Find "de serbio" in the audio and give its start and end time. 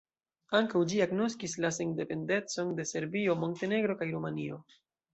2.81-3.39